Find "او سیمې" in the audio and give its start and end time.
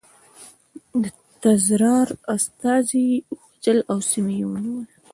3.91-4.35